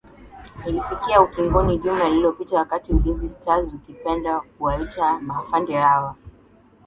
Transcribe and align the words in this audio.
ilifikia 0.67 1.21
ukiongoni 1.21 1.77
juma 1.77 2.09
lilopita 2.09 2.55
wakati 2.59 2.93
ulinzi 2.93 3.29
stars 3.29 3.73
ukipenda 3.73 4.39
kuwaita 4.41 5.19
maafande 5.19 5.73
hawa 5.75 6.15